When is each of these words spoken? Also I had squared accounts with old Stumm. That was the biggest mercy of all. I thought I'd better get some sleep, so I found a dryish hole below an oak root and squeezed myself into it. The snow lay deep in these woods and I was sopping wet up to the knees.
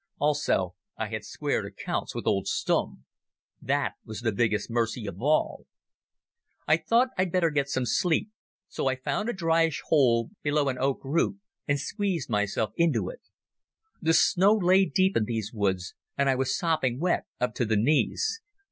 Also 0.17 0.73
I 0.97 1.09
had 1.09 1.23
squared 1.23 1.63
accounts 1.63 2.15
with 2.15 2.25
old 2.25 2.47
Stumm. 2.47 3.03
That 3.61 3.93
was 4.03 4.21
the 4.21 4.31
biggest 4.31 4.67
mercy 4.67 5.05
of 5.05 5.21
all. 5.21 5.67
I 6.67 6.77
thought 6.77 7.09
I'd 7.19 7.31
better 7.31 7.51
get 7.51 7.69
some 7.69 7.85
sleep, 7.85 8.31
so 8.67 8.87
I 8.87 8.95
found 8.95 9.29
a 9.29 9.31
dryish 9.31 9.81
hole 9.89 10.31
below 10.41 10.69
an 10.69 10.79
oak 10.79 11.01
root 11.03 11.37
and 11.67 11.79
squeezed 11.79 12.31
myself 12.31 12.71
into 12.75 13.09
it. 13.09 13.21
The 14.01 14.15
snow 14.15 14.55
lay 14.55 14.85
deep 14.85 15.15
in 15.15 15.25
these 15.25 15.53
woods 15.53 15.93
and 16.17 16.27
I 16.31 16.33
was 16.33 16.57
sopping 16.57 16.99
wet 16.99 17.27
up 17.39 17.53
to 17.53 17.65
the 17.67 17.77
knees. 17.77 18.41